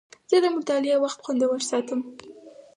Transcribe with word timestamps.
زه 0.29 0.37
د 0.43 0.45
مطالعې 0.55 0.97
وخت 1.03 1.19
خوندور 1.25 1.59
ساتم. 1.69 1.99